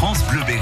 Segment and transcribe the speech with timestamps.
[0.00, 0.59] France Bleu Berry.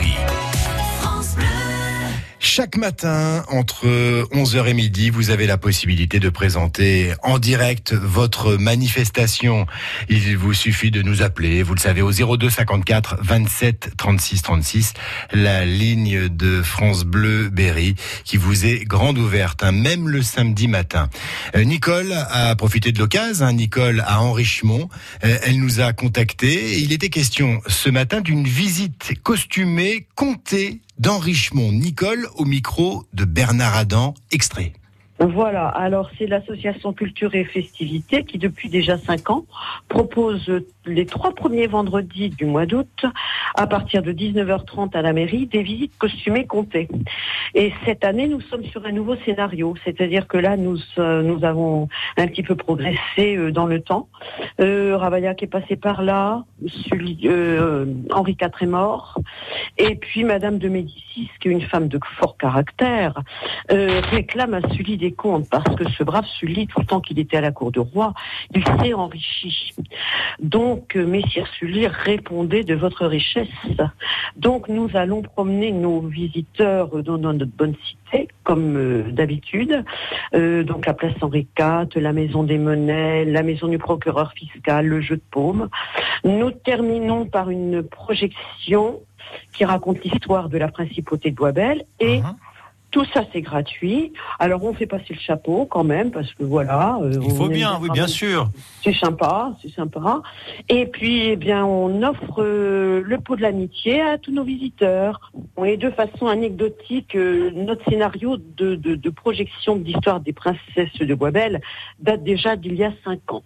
[2.58, 3.86] Chaque matin, entre
[4.32, 9.64] 11h et midi, vous avez la possibilité de présenter en direct votre manifestation.
[10.08, 14.94] Il vous suffit de nous appeler, vous le savez, au 02 54 27 36 36,
[15.30, 17.94] la ligne de France Bleu Berry
[18.24, 21.10] qui vous est grande ouverte, hein, même le samedi matin.
[21.54, 24.88] Euh, Nicole a profité de l'occasion, hein, Nicole à Enrichemont,
[25.22, 26.80] euh, elle nous a contacté.
[26.80, 31.72] Il était question ce matin d'une visite costumée comptée d'Enrichemont.
[31.72, 34.72] Nicole au micro de Bernard Adam, extrait.
[35.20, 39.46] Voilà, alors c'est l'association Culture et Festivité qui depuis déjà cinq ans
[39.88, 40.48] propose
[40.88, 43.04] les trois premiers vendredis du mois d'août
[43.54, 46.88] à partir de 19h30 à la mairie des visites costumées comptées.
[47.54, 51.88] Et cette année nous sommes sur un nouveau scénario, c'est-à-dire que là nous euh, avons
[52.16, 54.08] un petit peu progressé euh, dans le temps.
[54.60, 56.44] Euh, Ravaillac est passé par là,
[57.24, 59.18] euh, Henri IV est mort,
[59.76, 63.20] et puis Madame de Médicis, qui est une femme de fort caractère,
[63.68, 67.36] réclame à Sully des compte parce que ce brave Sully, tout le temps qu'il était
[67.36, 68.14] à la cour du roi,
[68.54, 69.72] il s'est enrichi.
[70.40, 73.48] Donc, euh, Messire Sully répondait de votre richesse.
[74.36, 79.84] Donc, nous allons promener nos visiteurs dans, notre bonne cité, comme euh, d'habitude.
[80.34, 84.86] Euh, donc, la place Henri IV, la maison des monnaies, la maison du procureur fiscal,
[84.86, 85.68] le jeu de paume.
[86.24, 89.00] Nous terminons par une projection
[89.52, 92.34] qui raconte l'histoire de la principauté de Boisbel et uh-huh.
[92.90, 94.12] Tout ça, c'est gratuit.
[94.38, 96.98] Alors, on fait passer le chapeau quand même, parce que voilà.
[97.02, 98.48] Euh, Il faut bien, oui, bien sûr.
[98.82, 100.22] C'est sympa, c'est sympa.
[100.70, 105.32] Et puis, eh bien, on offre euh, le pot de l'amitié à tous nos visiteurs.
[105.64, 111.14] Et de façon anecdotique, euh, notre scénario de, de, de projection d'histoire des princesses de
[111.14, 111.60] Boisbel
[111.98, 113.42] date déjà d'il y a cinq ans.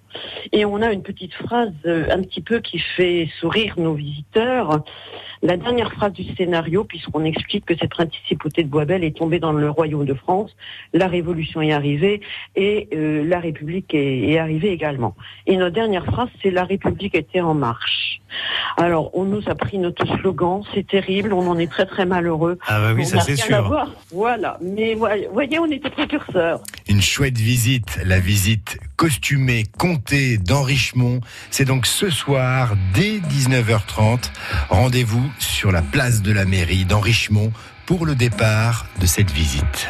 [0.52, 4.84] Et on a une petite phrase un petit peu qui fait sourire nos visiteurs.
[5.42, 9.52] La dernière phrase du scénario, puisqu'on explique que cette principauté de Boisbel est tombée dans
[9.52, 10.55] le royaume de France,
[10.92, 12.20] la Révolution est arrivée
[12.56, 15.15] et euh, la République est, arrivée également.
[15.47, 18.20] Et notre dernière phrase, c'est la République était en marche.
[18.78, 22.59] Alors, on nous a pris notre slogan, c'est terrible, on en est très très malheureux.
[22.66, 23.87] Ah bah oui, ça c'est sûr.
[24.10, 26.60] Voilà, mais voyez, on était précurseurs.
[26.88, 31.20] Une chouette visite, la visite costumée, comptée d'Enrichemont.
[31.50, 34.31] C'est donc ce soir, dès 19h30.
[34.70, 37.53] Rendez-vous sur la place de la mairie d'Enrichemont
[37.87, 39.88] pour le départ de cette visite.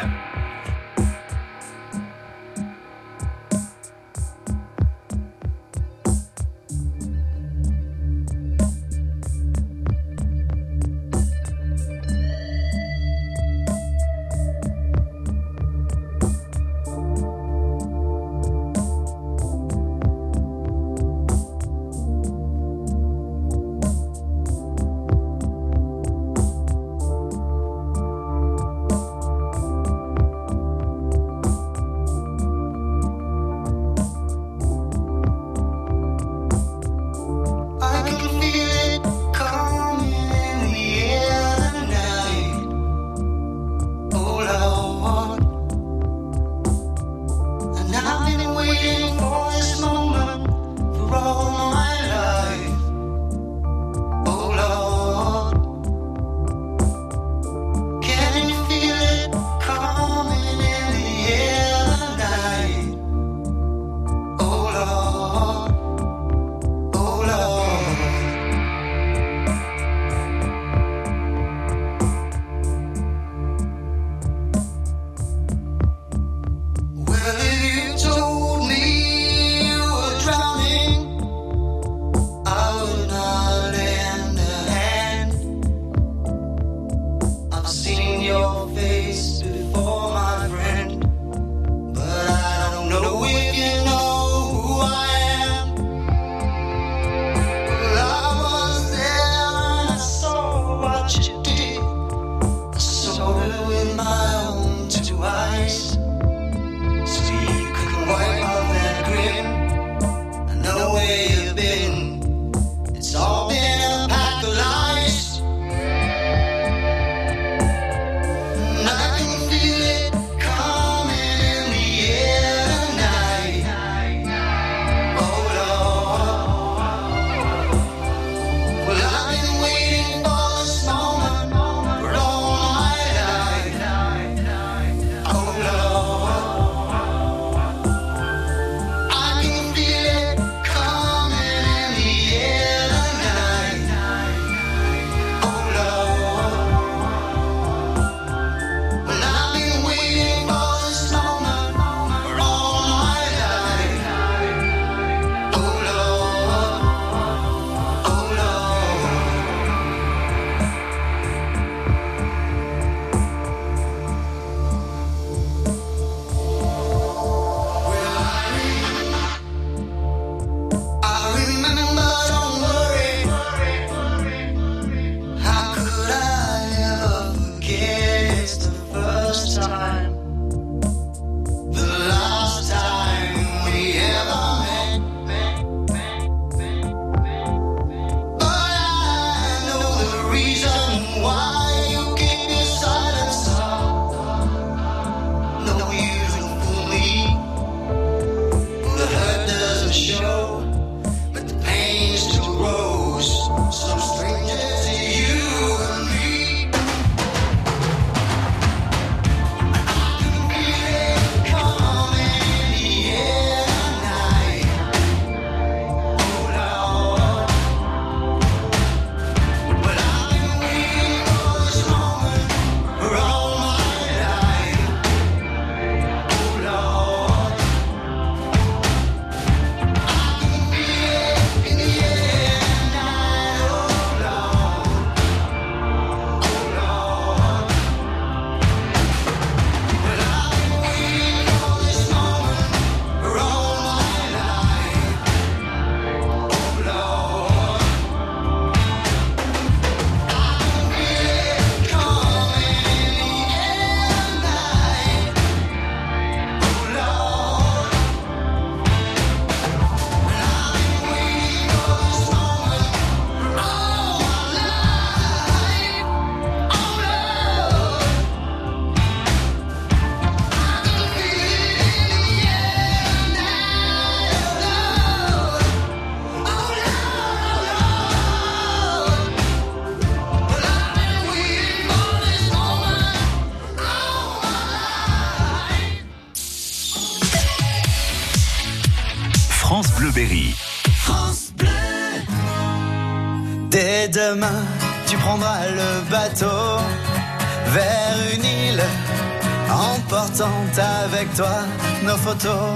[300.79, 301.63] Avec toi
[302.03, 302.73] nos photos.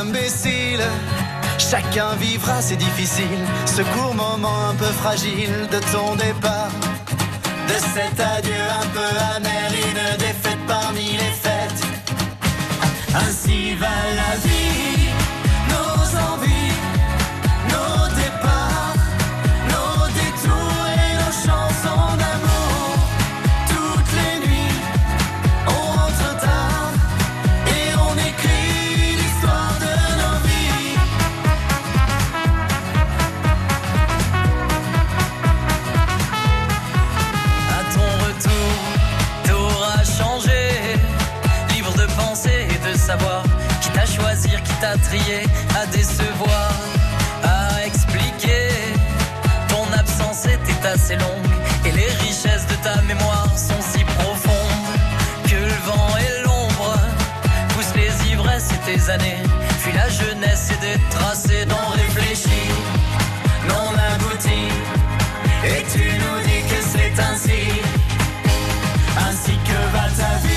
[0.00, 0.84] Imbécile,
[1.58, 6.70] chacun vivra, c'est difficile, ce court moment un peu fragile de ton départ.
[7.68, 11.82] De cet adieu un peu amer, une défaite parmi les fêtes.
[13.14, 14.55] Ainsi va la vie,
[44.86, 45.42] à trier,
[45.80, 46.72] à décevoir,
[47.42, 48.68] à expliquer.
[49.68, 51.54] Ton absence était assez longue
[51.84, 54.96] et les richesses de ta mémoire sont si profondes
[55.44, 56.94] que le vent et l'ombre
[57.70, 59.42] poussent les ivresses et tes années.
[59.82, 62.70] Puis la jeunesse et des tracés non réfléchis,
[63.68, 64.72] non aboutis.
[65.64, 67.62] Et tu nous dis que c'est ainsi,
[69.26, 70.55] ainsi que va ta vie.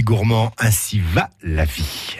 [0.00, 0.52] Gourmands.
[0.58, 2.16] Ainsi va la vie.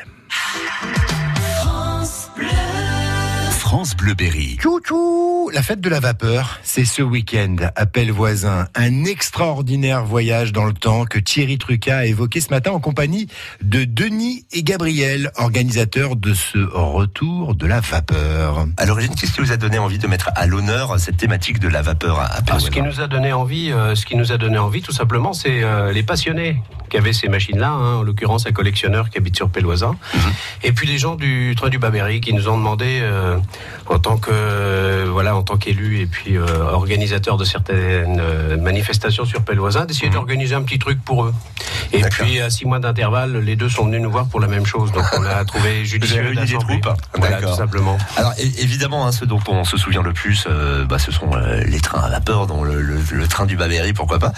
[3.72, 4.58] France Bleu Berry.
[4.60, 7.56] Tchou La fête de la vapeur, c'est ce week-end.
[7.74, 8.66] Appel voisin.
[8.74, 13.28] Un extraordinaire voyage dans le temps que Thierry Truca a évoqué ce matin en compagnie
[13.62, 18.66] de Denis et Gabriel, organisateurs de ce retour de la vapeur.
[18.76, 21.68] À l'origine, qu'est-ce qui vous a donné envie de mettre à l'honneur cette thématique de
[21.68, 24.32] la vapeur à Appel Ah, ce qui nous a donné envie, euh, ce qui nous
[24.32, 26.62] a donné envie, tout simplement, c'est euh, les passionnés
[26.92, 29.96] qui avaient ces machines-là, hein, en l'occurrence un collectionneur qui habite sur Péloisin,
[30.62, 33.38] et puis les gens du train du Babéry qui nous ont demandé, euh,
[33.86, 38.58] en tant que euh, voilà, en tant qu'élu et puis euh, organisateur de certaines euh,
[38.58, 41.32] manifestations sur Péloisin, d'essayer d'organiser un petit truc pour eux.
[41.94, 44.66] Et puis à six mois d'intervalle, les deux sont venus nous voir pour la même
[44.66, 47.96] chose, donc on a trouvé judicieux des troupes Voilà, tout simplement.
[48.18, 50.46] Alors évidemment, hein, ce dont on se souvient le plus,
[50.90, 51.30] bah, ce sont
[51.66, 54.32] les trains à vapeur, dont le, le- le train du Babéry, pourquoi pas.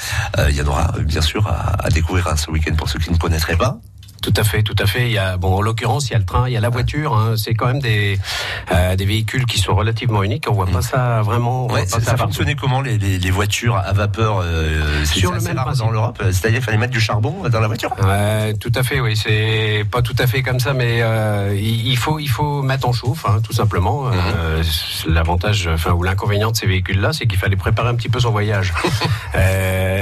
[0.49, 3.11] Il y en aura bien sûr à, à découvrir hein, ce week-end pour ceux qui
[3.11, 3.81] ne connaîtraient pas.
[4.25, 5.03] Tout à fait, tout à fait.
[5.07, 6.71] Il y a, bon, en l'occurrence, il y a le train, il y a la
[6.71, 7.13] voiture.
[7.15, 7.35] hein.
[7.37, 8.19] C'est quand même des
[8.73, 10.47] euh, des véhicules qui sont relativement uniques.
[10.49, 11.67] On voit pas ça vraiment.
[11.67, 15.41] Ouais, ça, ça fonctionnait comment les, les, les voitures à vapeur euh, c'est Sur le
[15.41, 16.17] même dans l'Europe.
[16.23, 17.91] C'est-à-dire qu'il fallait mettre du charbon dans la voiture.
[18.61, 19.15] Tout à fait, oui.
[19.15, 22.93] C'est pas tout à fait comme ça, mais euh, il faut il faut mettre en
[22.95, 24.07] chauffe, hein, tout simplement.
[24.09, 24.63] Euh,
[25.07, 28.31] L'avantage, enfin ou l'inconvénient de ces véhicules-là, c'est qu'il fallait préparer un petit peu son
[28.31, 28.73] voyage.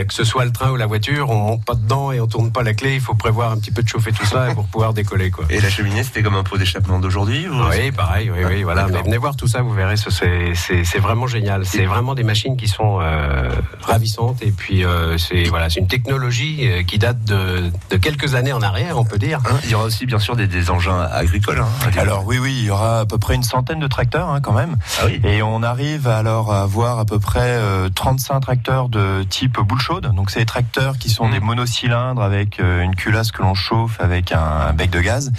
[0.02, 2.50] Que ce soit le train ou la voiture, on monte pas dedans et on tourne
[2.50, 2.94] pas la clé.
[2.94, 5.44] Il faut prévoir un petit peu de chauffer tout ça pour pouvoir décoller, quoi.
[5.50, 8.82] Et la cheminée, c'était comme un pot d'échappement d'aujourd'hui ou- Oui, pareil, oui, oui, voilà.
[8.82, 8.96] D'accord.
[8.98, 11.66] Mais venez voir tout ça, vous verrez, ça, c'est- vraiment génial.
[11.66, 13.50] C'est vraiment des machines qui sont euh,
[13.82, 18.34] ravissantes et puis euh, c'est voilà, c'est une technologie euh, qui date de, de quelques
[18.34, 19.40] années en arrière, on peut dire.
[19.50, 21.58] Hein, il y aura aussi bien sûr des, des engins agricoles.
[21.60, 24.40] Hein, Alors oui, oui, il y aura à peu près une centaine de tracteurs hein,
[24.40, 24.76] quand même.
[25.00, 25.20] ah oui.
[25.24, 29.80] Et on arrive alors à avoir à peu près euh, 35 tracteurs de type boule
[29.80, 30.12] chaude.
[30.14, 31.32] Donc c'est des tracteurs qui sont Mhm.
[31.32, 35.32] des monocylindres avec euh, une culasse que l'on chauffe avec un, bec de gaz.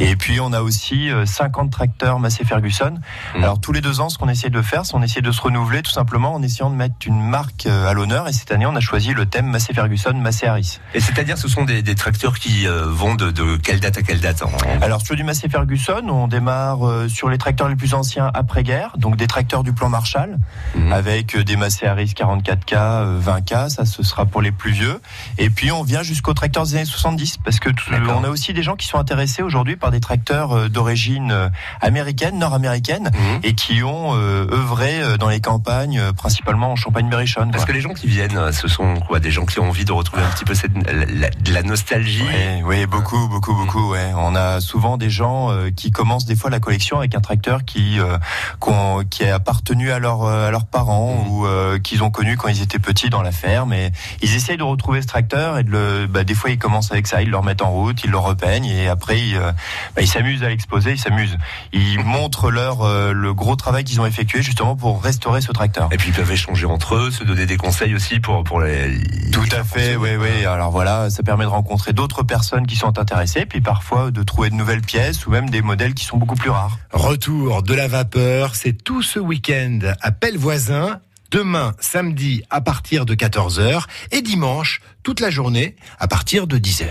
[0.00, 2.98] Et puis on a aussi euh, 50 tracteurs Massey Ferguson.
[3.36, 3.42] Mhm.
[3.44, 5.40] Alors tous les deux ans, ce qu'on essaie de faire, c'est on essaie de se
[5.40, 8.28] renouveler tout simplement en essayant de mettre une marque euh, à l'honneur.
[8.28, 10.78] Et cette année, on a choisi le thème Massey Ferguson, Massey Harris.
[10.94, 14.02] Et c'est-à-dire, ce sont des, des tracteurs qui euh, vont de, de quelle date à
[14.02, 14.50] quelle date en-
[14.82, 18.92] Alors sur du Massey Ferguson, on démarre euh, sur les tracteurs les plus anciens après-guerre,
[18.98, 20.38] donc des tracteurs du plan Marshall,
[20.74, 20.92] Mhm.
[20.92, 25.00] avec euh, des Massey Harris 44K, euh, 20K, ça ce sera pour les plus vieux.
[25.38, 28.52] Et puis on vient jusqu'aux tracteurs des années 70, parce que tout- On a aussi
[28.52, 31.48] des gens qui sont intéressés aujourd'hui par des tracteurs euh, d'origine euh,
[31.80, 33.40] américaine, nord-américaine, Mhm.
[33.42, 37.50] et qui ont euh, œuvré dans les campagnes, principalement en Champagne-Berrichonne.
[37.50, 37.72] Parce quoi.
[37.72, 40.22] que les gens qui viennent, ce sont quoi Des gens qui ont envie de retrouver
[40.22, 42.22] un petit peu cette, la, de la nostalgie.
[42.26, 43.92] Oui, oui, beaucoup, beaucoup, beaucoup.
[43.92, 44.12] Ouais.
[44.16, 47.98] On a souvent des gens qui commencent des fois la collection avec un tracteur qui
[48.00, 48.18] euh,
[48.60, 52.48] qu'on- qui a appartenu à, leur, à leurs parents ou euh, qu'ils ont connu quand
[52.48, 53.72] ils étaient petits dans la ferme.
[53.72, 53.90] Et
[54.22, 57.06] ils essayent de retrouver ce tracteur et de le, bah, des fois ils commencent avec
[57.06, 59.52] ça, ils le remettent en route, ils le repeignent et après ils euh,
[59.94, 61.36] bah, ils s'amusent à l'exposer, ils s'amusent.
[61.72, 65.88] Ils montrent leur euh, le gros travail qu'ils ont effectué justement pour restaurer ce tracteur.
[65.92, 69.00] Et puis ils peuvent échanger entre eux, se donner des conseils aussi pour pour les.
[69.32, 70.44] Tout les à fait, oui, oui.
[70.46, 74.50] Alors voilà, ça permet de rencontrer d'autres personnes qui sont intéressées, puis parfois de trouver
[74.50, 76.78] de nouvelles pièces ou même des modèles qui sont beaucoup plus rares.
[76.92, 81.00] Retour de la vapeur, c'est tout ce week-end à Pellevoisin.
[81.30, 86.88] Demain, samedi, à partir de 14h et dimanche, toute la journée, à partir de 10h.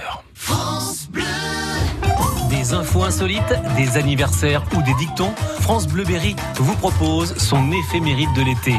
[2.49, 8.33] Des infos insolites, des anniversaires ou des dictons, France Bleu Berry vous propose son éphéméride
[8.35, 8.75] de l'été.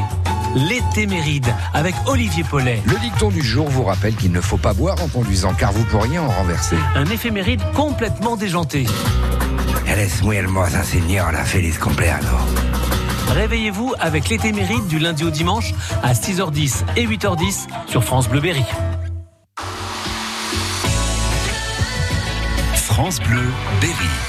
[0.54, 2.82] L'étéméride avec Olivier Paulet.
[2.86, 5.84] Le dicton du jour vous rappelle qu'il ne faut pas boire en conduisant car vous
[5.84, 6.76] pourriez en renverser.
[6.94, 8.86] Un éphéméride complètement déjanté.
[9.86, 11.44] Eres muy hermosa, señora.
[11.44, 12.26] Feliz cumpleaños.
[13.28, 18.40] Réveillez-vous avec l'étéméride du lundi au dimanche à 6h10 et 8h10 sur France Bleu
[22.98, 24.27] France Bleu Berry.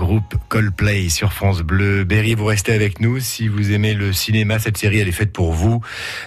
[0.00, 2.04] Groupe Coldplay sur France Bleu.
[2.04, 3.20] Berry, vous restez avec nous.
[3.20, 5.82] Si vous aimez le cinéma, cette série, elle est faite pour vous.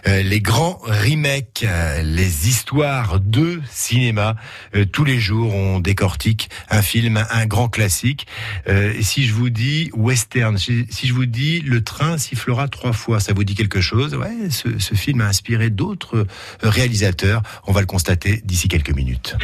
[0.08, 4.36] Euh, les grands remakes, euh, les histoires de cinéma.
[4.76, 8.28] Euh, tous les jours, on décortique un film, un grand classique.
[9.02, 13.34] Si je vous dis western, si, je vous dis le train sifflera trois fois, ça
[13.34, 14.14] vous dit quelque chose?
[14.14, 16.28] Ouais, ce film a inspiré d'autres
[16.62, 17.42] réalisateurs.
[17.66, 19.36] On va le constater d'ici quelques minutes.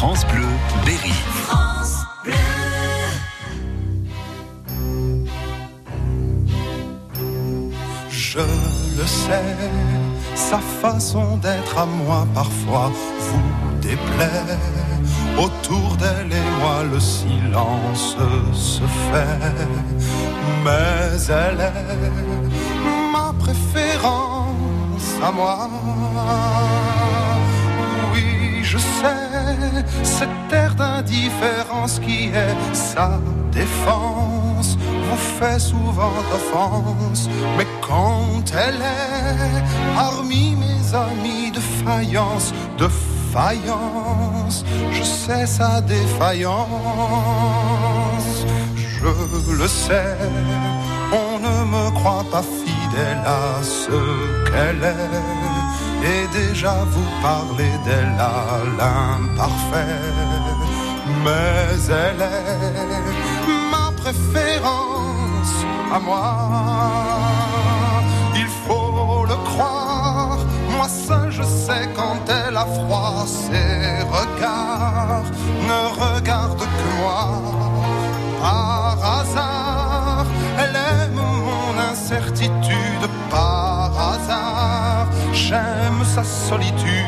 [0.00, 0.46] France Bleu,
[0.86, 1.12] Berry.
[8.08, 9.56] Je le sais,
[10.34, 12.90] sa façon d'être à moi parfois
[13.26, 14.56] vous déplaît.
[15.36, 18.16] Autour d'elle et moi le silence
[18.54, 19.52] se fait,
[20.64, 25.68] mais elle est ma préférence à moi.
[28.72, 33.18] Je sais, cette air d'indifférence qui est sa
[33.50, 37.28] défense vous fait souvent offense,
[37.58, 39.64] mais quand elle est
[39.96, 42.86] parmi mes amis de faïence, de
[43.32, 46.68] faïence, je sais sa défaillance,
[48.76, 50.16] je le sais,
[51.12, 53.98] on ne me croit pas fidèle à ce
[54.48, 55.39] qu'elle est,
[56.02, 60.00] et déjà vous parlez d'elle à l'imparfait,
[61.24, 65.54] mais elle est ma préférence
[65.92, 66.36] à moi.
[68.34, 70.38] Il faut le croire,
[70.76, 75.28] moi seul je sais quand elle a froid, ses regards
[75.68, 77.28] ne regardent que moi.
[78.40, 80.26] Par hasard,
[80.58, 82.99] elle aime mon incertitude,
[86.14, 87.06] sa solitude.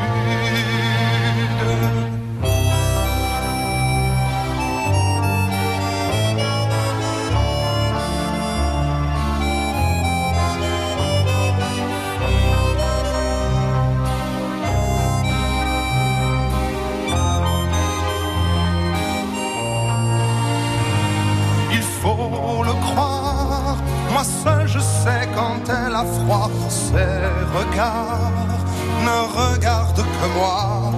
[21.71, 23.77] Il faut le croire,
[24.11, 27.19] moi seul je sais quand elle a froid, ses
[27.57, 28.62] regards
[29.09, 30.91] ne regardent que moi.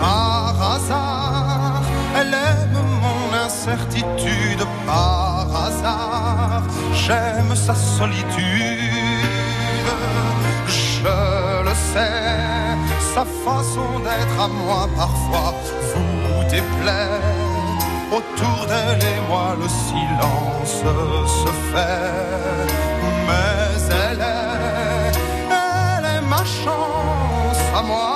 [0.00, 1.82] Par hasard,
[2.18, 6.62] elle aime mon incertitude, par hasard,
[6.94, 8.42] j'aime sa solitude.
[10.66, 12.76] Je le sais,
[13.14, 15.54] sa façon d'être à moi parfois
[15.90, 17.20] vous déplaît.
[18.18, 20.82] Autour d'elle et moi le silence
[21.40, 22.62] se fait.
[23.26, 23.61] Mais
[27.82, 28.11] amor.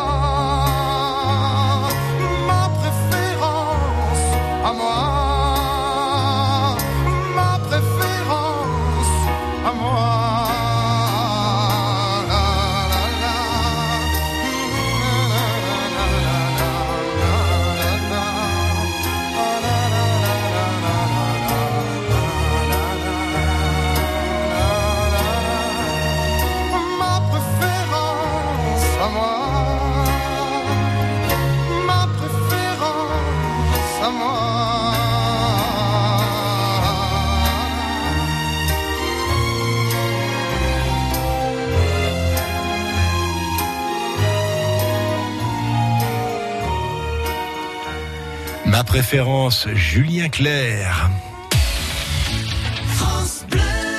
[48.96, 51.10] Préférence, Julien Clerc.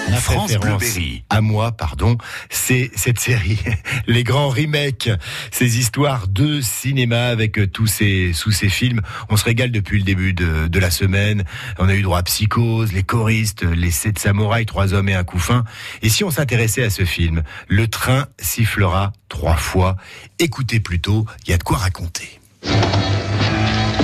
[0.09, 1.23] Ma France Bleu Berry.
[1.29, 2.17] à moi, pardon,
[2.49, 3.59] c'est cette série,
[4.07, 5.11] les grands remakes,
[5.51, 9.01] ces histoires de cinéma avec euh, tous ces sous ces films.
[9.29, 11.43] On se régale depuis le début de, de la semaine.
[11.77, 15.23] On a eu droit à Psychose, les choristes, les sept samouraïs, trois hommes et un
[15.23, 15.63] couffin.
[16.01, 19.95] Et si on s'intéressait à ce film, le train sifflera trois fois.
[20.39, 22.39] Écoutez plutôt, il y a de quoi raconter.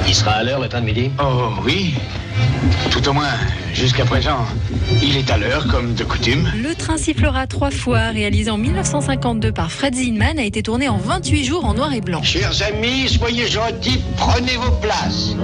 [0.07, 1.11] Il sera à l'heure le train de midi?
[1.19, 1.95] Oh oui.
[2.91, 3.31] Tout au moins,
[3.73, 4.45] jusqu'à présent,
[5.01, 6.49] il est à l'heure comme de coutume.
[6.61, 10.97] Le train sifflera trois fois, réalisé en 1952 par Fred Zinman, a été tourné en
[10.97, 12.21] 28 jours en noir et blanc.
[12.23, 15.35] Chers amis, soyez gentils, prenez vos places.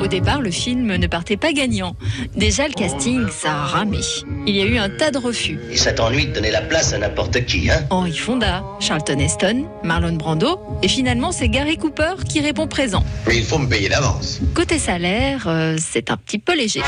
[0.00, 1.96] Au départ, le film ne partait pas gagnant.
[2.36, 3.98] Déjà, le casting, ça a ramé.
[4.46, 5.58] Il y a eu un tas de refus.
[5.70, 7.80] Et ça t'ennuie de donner la place à n'importe qui, hein?
[7.90, 13.04] Henry Fonda, Charlton Heston, Marlon Brando, et finalement, c'est Gary Cooper qui répond présent.
[13.26, 14.40] Mais il faut me payer d'avance.
[14.54, 16.82] Côté salaire, euh, c'est un petit peu léger.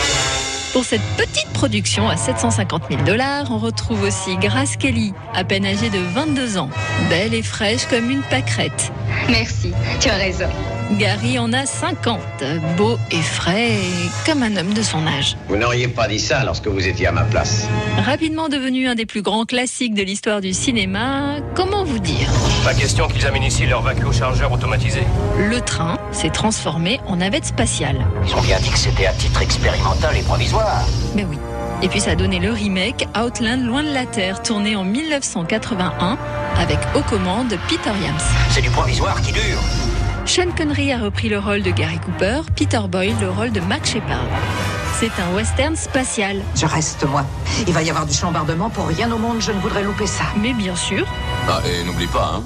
[0.72, 5.66] Pour cette petite production à 750 000 dollars, on retrouve aussi Grace Kelly, à peine
[5.66, 6.70] âgée de 22 ans,
[7.08, 8.92] belle et fraîche comme une pâquerette.
[9.28, 10.48] Merci, tu as raison.
[10.98, 12.20] Gary en a 50,
[12.76, 13.76] beau et frais,
[14.26, 15.36] comme un homme de son âge.
[15.48, 17.68] Vous n'auriez pas dit ça lorsque vous étiez à ma place.
[18.04, 22.28] Rapidement devenu un des plus grands classiques de l'histoire du cinéma, comment vous dire?
[22.64, 25.02] Pas question qu'ils amènent ici leur vacuo-chargeur automatisé.
[25.38, 28.04] Le train s'est transformé en navette spatiale.
[28.26, 30.84] Ils ont bien dit que c'était à titre expérimental et provisoire.
[31.14, 31.38] Mais oui.
[31.82, 36.18] Et puis ça a donné le remake Outland Loin de la Terre, tourné en 1981
[36.58, 38.18] avec aux commandes Peter Yams.
[38.50, 39.60] C'est du provisoire qui dure.
[40.26, 43.84] Sean Connery a repris le rôle de Gary Cooper, Peter Boyle le rôle de Mac
[43.86, 44.26] Shepard.
[44.98, 46.42] C'est un western spatial.
[46.54, 47.24] Je reste, moi.
[47.66, 48.68] Il va y avoir du chambardement.
[48.68, 50.24] Pour rien au monde, je ne voudrais louper ça.
[50.40, 51.06] Mais bien sûr.
[51.48, 52.42] Ah, et n'oublie pas, hein,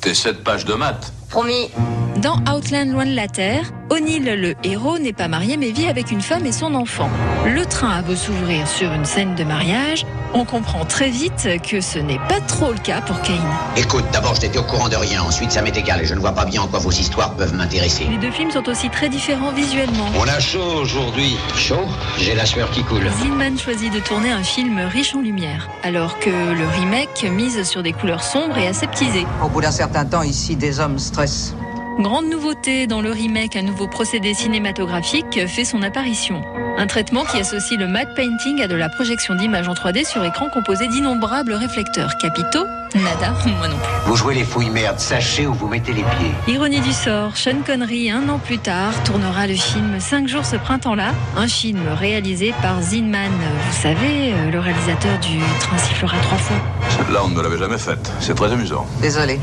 [0.00, 1.12] tes 7 pages de maths.
[1.30, 1.70] Promis.
[2.18, 6.10] Dans Outland Loin de la Terre, O'Neill, le héros, n'est pas marié mais vit avec
[6.10, 7.10] une femme et son enfant.
[7.46, 11.80] Le train a beau s'ouvrir sur une scène de mariage, on comprend très vite que
[11.80, 13.36] ce n'est pas trop le cas pour Kane.
[13.76, 15.22] Écoute, d'abord, je n'étais au courant de rien.
[15.22, 17.54] Ensuite, ça m'est égal et je ne vois pas bien en quoi vos histoires peuvent
[17.54, 18.04] m'intéresser.
[18.10, 20.06] Les deux films sont aussi très différents visuellement.
[20.18, 21.36] On a chaud aujourd'hui.
[21.56, 21.86] Chaud?
[22.18, 23.08] J'ai la sueur qui coule.
[23.22, 27.82] Zinman choisit de tourner un film riche en lumière, alors que le remake mise sur
[27.82, 29.26] des couleurs sombres et aseptisées.
[29.42, 31.54] Au bout d'un certain temps, ici, des hommes stressent.
[31.98, 36.42] Grande nouveauté dans le remake, un nouveau procédé cinématographique fait son apparition.
[36.76, 40.24] Un traitement qui associe le matte painting à de la projection d'images en 3D sur
[40.24, 42.64] écran composé d'innombrables réflecteurs capitaux.
[42.96, 43.92] Nada, moi non plus.
[44.06, 46.32] Vous jouez les fouilles merdes, sachez où vous mettez les pieds.
[46.48, 50.56] Ironie du sort, Sean Connery, un an plus tard, tournera le film 5 jours ce
[50.56, 56.38] printemps-là, un film réalisé par Zinman, vous savez, euh, le réalisateur du Train sifflera trois
[56.38, 56.56] fois.
[56.90, 58.12] Celle-là, on ne me l'avait jamais faite.
[58.18, 58.84] C'est très amusant.
[59.00, 59.38] Désolé.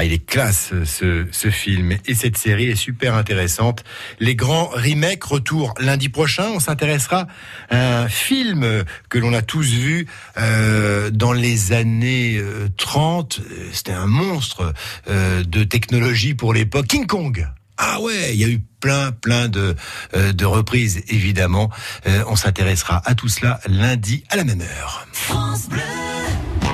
[0.00, 3.82] Ah, il est classe ce, ce film et cette série est super intéressante.
[4.20, 6.50] Les grands remakes retour lundi prochain.
[6.54, 7.26] On s'intéressera
[7.68, 10.06] à un film que l'on a tous vu
[10.36, 13.40] euh, dans les années euh, 30.
[13.72, 14.72] C'était un monstre
[15.08, 16.86] euh, de technologie pour l'époque.
[16.86, 17.48] King Kong.
[17.76, 19.74] Ah ouais, il y a eu plein, plein de,
[20.14, 21.70] euh, de reprises, évidemment.
[22.06, 25.08] Euh, on s'intéressera à tout cela lundi à la même heure.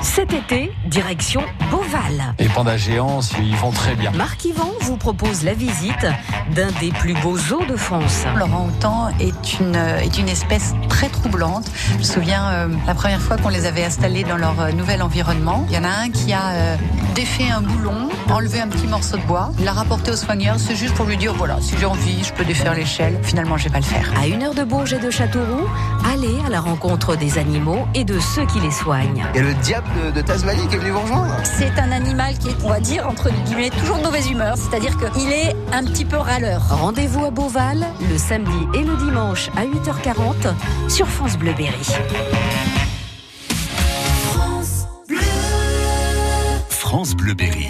[0.05, 1.41] Cet été, direction
[1.71, 2.35] Beauval.
[2.39, 4.11] Les pandas géants, ils vont très bien.
[4.11, 6.05] Marc Yvan vous propose la visite
[6.51, 8.23] d'un des plus beaux zoos de France.
[8.35, 11.65] L'orang-outan est une, est une espèce très troublante.
[11.93, 15.01] Je me souviens euh, la première fois qu'on les avait installés dans leur euh, nouvel
[15.01, 15.65] environnement.
[15.69, 16.75] Il y en a un qui a euh,
[17.15, 20.57] défait un boulon, enlevé un petit morceau de bois, l'a rapporté au soigneur.
[20.59, 23.17] C'est juste pour lui dire voilà, si j'ai envie, je peux défaire l'échelle.
[23.23, 24.13] Finalement, je vais pas le faire.
[24.21, 25.67] À une heure de Bourges et de Châteauroux,
[26.13, 29.25] allez à la rencontre des animaux et de ceux qui les soignent.
[29.33, 32.49] Et le diable de, de Tasmanie qui est venu vous rejoindre C'est un animal qui
[32.49, 34.55] est, on va dire, entre guillemets, toujours de mauvaise humeur.
[34.57, 36.61] C'est-à-dire qu'il est un petit peu râleur.
[36.69, 41.95] Rendez-vous à Beauval le samedi et le dimanche à 8h40 sur France Bleu Berry.
[46.69, 47.69] France Bleu Berry.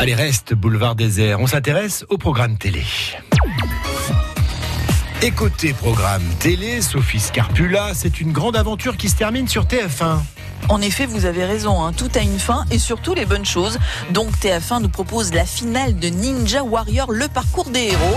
[0.00, 1.40] Allez, reste, boulevard désert.
[1.40, 2.82] On s'intéresse au programme télé.
[5.20, 5.30] Et
[5.74, 10.16] programme télé, Sophie Scarpula, c'est une grande aventure qui se termine sur TF1.
[10.70, 13.78] En effet, vous avez raison, hein, tout a une fin et surtout les bonnes choses.
[14.12, 18.16] Donc TF1 nous propose la finale de Ninja Warrior, le parcours des héros.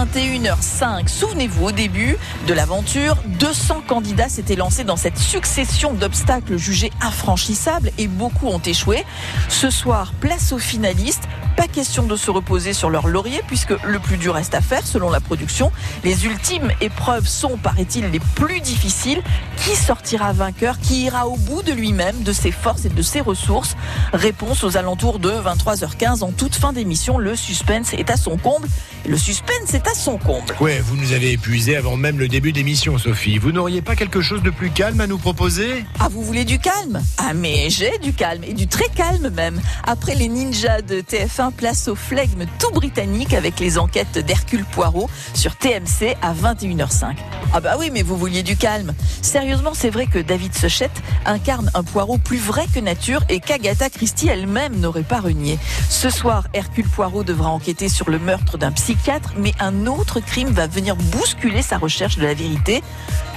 [0.00, 6.90] 21h05, souvenez-vous, au début de l'aventure, 200 candidats s'étaient lancés dans cette succession d'obstacles jugés
[7.02, 9.04] infranchissables et beaucoup ont échoué.
[9.50, 11.24] Ce soir, place aux finalistes.
[11.56, 14.86] Pas question de se reposer sur leur laurier puisque le plus dur reste à faire
[14.86, 15.70] selon la production.
[16.04, 19.22] Les ultimes épreuves sont, paraît-il, les plus difficiles.
[19.58, 20.78] Qui sortira vainqueur?
[20.78, 23.76] Qui ira au bout de lui-même, de ses forces et de ses ressources?
[24.14, 27.18] Réponse aux alentours de 23h15 en toute fin d'émission.
[27.18, 28.68] Le suspense est à son comble.
[29.06, 30.54] Le suspense est à son comble.
[30.60, 33.38] Ouais, vous nous avez épuisé avant même le début d'émission, Sophie.
[33.38, 35.84] Vous n'auriez pas quelque chose de plus calme à nous proposer?
[35.98, 37.02] Ah, vous voulez du calme?
[37.18, 39.60] Ah, mais j'ai du calme, et du très calme même.
[39.84, 45.10] Après les ninjas de TF1, place au flegme tout britannique avec les enquêtes d'Hercule Poirot
[45.34, 47.16] sur TMC à 21h05.
[47.52, 48.94] Ah bah oui, mais vous vouliez du calme.
[49.22, 53.90] Sérieusement, c'est vrai que David Sechette incarne un Poirot plus vrai que nature et qu'Agatha
[53.90, 55.58] Christie elle-même n'aurait pas renié.
[55.88, 60.50] Ce soir, Hercule Poirot devra enquêter sur le meurtre d'un psychiatre, mais un autre crime
[60.50, 62.82] va venir bousculer sa recherche de la vérité.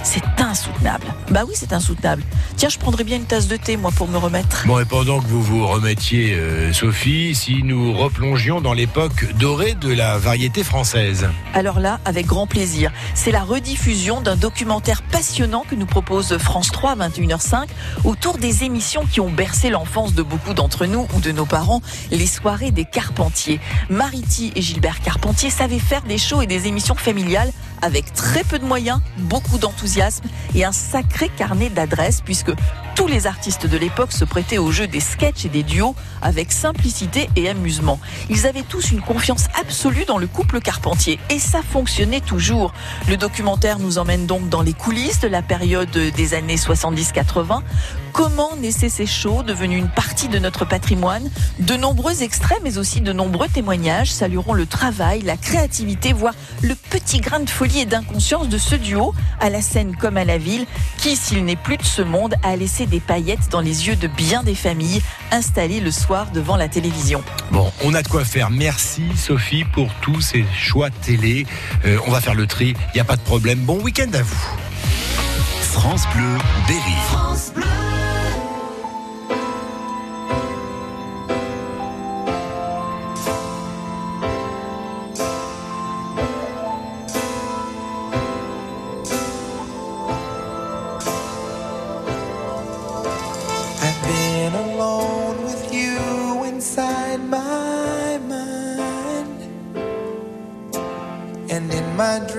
[0.04, 1.08] C'est insoutenable.
[1.32, 2.24] Bah oui, c'est insoutenable.
[2.58, 4.68] Tiens, je prendrais bien une tasse de thé, moi, pour me remettre.
[4.68, 9.76] Bon, et pendant que vous vous remettiez, euh, Sophie, si nous replongions dans l'époque dorée
[9.76, 11.30] de la variété française.
[11.54, 12.92] Alors là, avec grand plaisir.
[13.16, 17.68] C'est la rediffusion d'un documentaire passionnant que nous propose France 3 à 21h05
[18.04, 21.82] autour des émissions qui ont bercé l'enfance de beaucoup d'entre nous ou de nos parents,
[22.12, 23.62] les soirées des Carpentiers.
[23.90, 27.52] Mariti et Gilbert Carpentier savaient faire des shows et des émissions familiales
[27.84, 30.24] avec très peu de moyens, beaucoup d'enthousiasme
[30.56, 32.54] et un sacré carnet d'adresses puisque
[32.96, 36.52] tous les artistes de l'époque se prêtaient au jeu des sketchs et des duos avec
[36.52, 38.00] simplicité et amusement.
[38.30, 42.74] Ils avaient tous une confiance absolue dans le couple Carpentier et ça fonctionnait toujours.
[43.10, 47.62] Le documentaire nous emmène donc dans les coulisses de la période des années 70-80.
[48.14, 53.02] Comment naissaient ces shows devenus une partie de notre patrimoine De nombreux extraits mais aussi
[53.02, 57.86] de nombreux témoignages salueront le travail, la créativité, voire le petit grain de folie et
[57.86, 61.78] d'inconscience de ce duo, à la scène comme à la ville, qui, s'il n'est plus
[61.78, 65.80] de ce monde, a laissé des paillettes dans les yeux de bien des familles installées
[65.80, 67.24] le soir devant la télévision.
[67.52, 68.52] Bon, on a de quoi faire.
[68.52, 71.48] Merci Sophie pour tous ces choix télé.
[71.86, 73.60] Euh, on va faire le tri, il n'y a pas de problème.
[73.60, 74.48] Bon week-end à vous.
[75.72, 76.94] France Bleu, Berry.
[77.08, 78.03] France Bleu.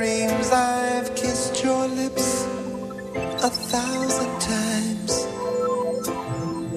[0.04, 2.44] Dreams, I've kissed your lips
[3.48, 5.12] a thousand times.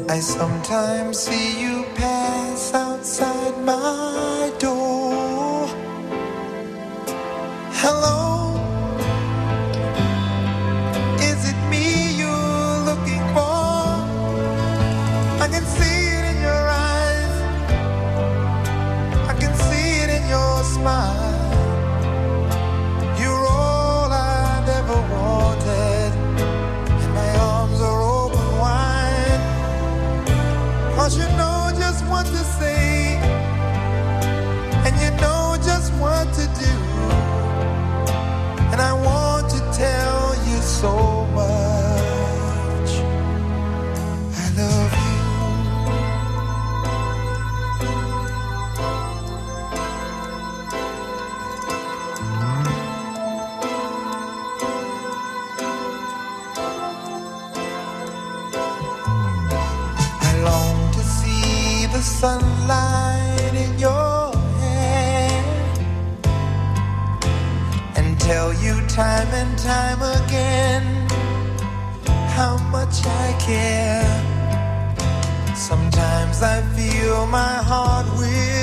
[0.09, 4.76] I sometimes see you pass outside my door.
[69.67, 70.83] time again
[72.37, 74.13] how much I care.
[75.55, 78.56] Sometimes I feel my heart will.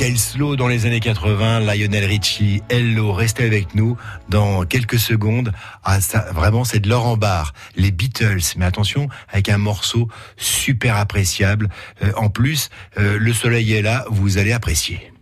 [0.00, 3.98] Michael Slow dans les années 80, Lionel Richie, Hello, restez avec nous
[4.30, 5.52] dans quelques secondes.
[5.84, 7.52] Ah, ça, vraiment, c'est de l'or en barre.
[7.76, 11.68] Les Beatles, mais attention, avec un morceau super appréciable.
[12.02, 15.12] Euh, en plus, euh, le soleil est là, vous allez apprécier.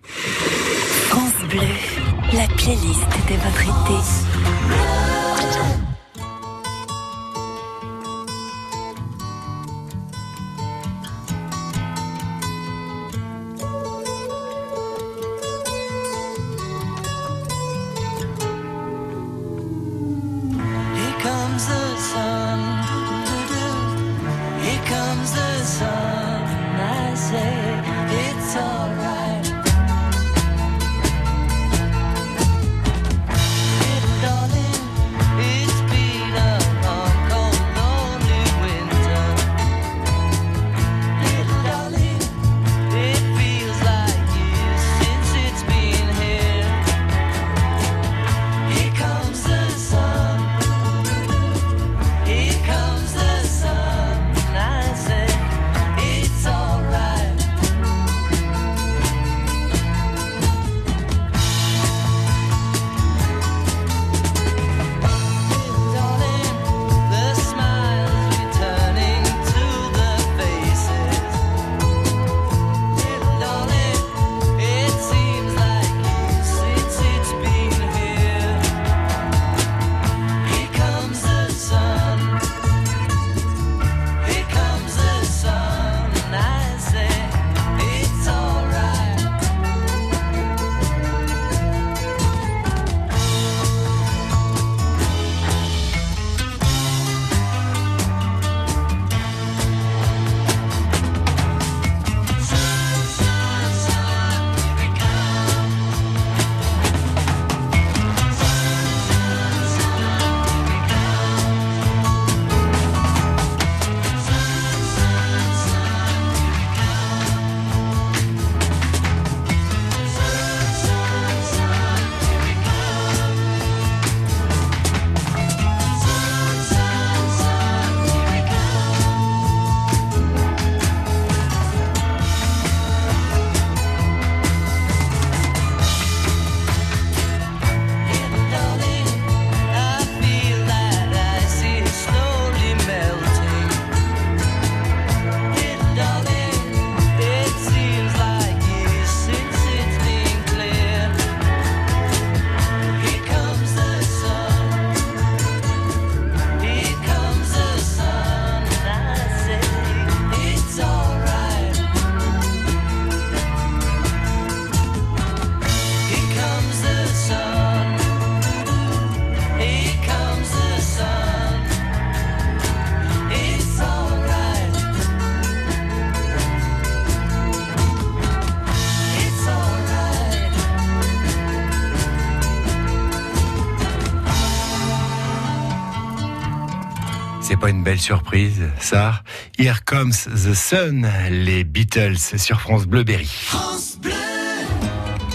[187.99, 189.23] Surprise, ça
[189.59, 193.27] Here Comes the Sun, les Beatles sur France Bleu Berry.
[193.27, 194.13] France Bleu.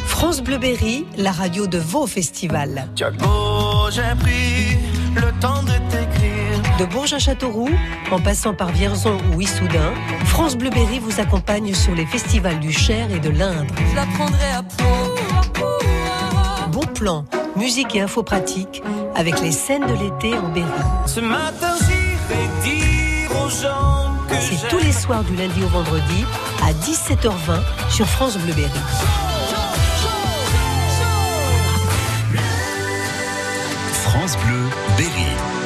[0.05, 2.87] France Bleu Berry, la radio de vos festivals.
[2.95, 4.77] Tiago, j'ai pris
[5.15, 6.77] le temps de t'écrire.
[6.79, 7.69] De Bourges à Châteauroux,
[8.11, 9.93] en passant par Vierzon ou Issoudun,
[10.25, 13.73] France Bleu Berry vous accompagne sur les festivals du Cher et de l'Indre.
[13.91, 14.63] Je la prendrai à
[16.71, 18.81] Bon plan, musique et infos pratiques
[19.15, 20.67] avec les scènes de l'été en Berry.
[21.05, 21.72] Ce matin,
[24.49, 26.25] C'est tous les soirs du lundi au vendredi
[26.63, 28.69] à 17h20 sur France Bleu Berry.
[34.03, 35.62] France Bleu Berry.